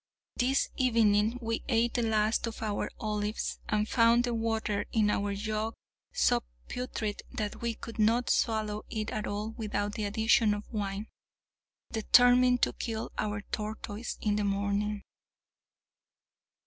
[0.35, 5.35] This evening we ate the last of our olives, and found the water in our
[5.35, 5.75] jug
[6.11, 11.05] so putrid that we could not swallow it at all without the addition of wine.
[11.91, 15.03] Determined to kill our tortoise in the morning.